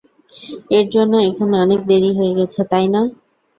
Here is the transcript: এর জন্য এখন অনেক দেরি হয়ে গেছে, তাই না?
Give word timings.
এর 0.77 0.85
জন্য 0.89 1.13
এখন 1.29 1.49
অনেক 1.63 1.79
দেরি 1.89 2.11
হয়ে 2.17 2.33
গেছে, 2.39 2.61
তাই 2.71 2.85
না? 2.93 3.01